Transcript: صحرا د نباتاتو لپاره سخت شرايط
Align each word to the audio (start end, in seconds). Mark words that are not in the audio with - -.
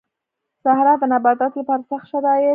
صحرا 0.63 0.93
د 1.01 1.03
نباتاتو 1.13 1.59
لپاره 1.61 1.87
سخت 1.89 2.05
شرايط 2.11 2.49